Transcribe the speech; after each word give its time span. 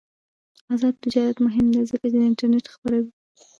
آزاد 0.73 0.95
تجارت 1.03 1.37
مهم 1.45 1.65
دی 1.73 1.81
ځکه 1.91 2.05
چې 2.11 2.17
انټرنیټ 2.29 2.65
خپروي. 2.73 3.11